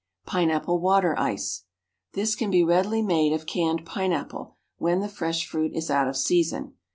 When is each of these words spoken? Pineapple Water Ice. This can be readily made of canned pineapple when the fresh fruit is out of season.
Pineapple 0.25 0.79
Water 0.79 1.13
Ice. 1.19 1.65
This 2.13 2.33
can 2.33 2.49
be 2.49 2.63
readily 2.63 3.03
made 3.03 3.33
of 3.33 3.45
canned 3.45 3.85
pineapple 3.85 4.57
when 4.77 4.99
the 4.99 5.07
fresh 5.07 5.45
fruit 5.47 5.75
is 5.75 5.91
out 5.91 6.07
of 6.07 6.17
season. 6.17 6.73